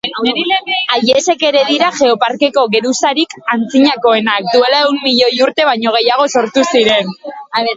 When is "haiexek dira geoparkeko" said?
0.93-2.63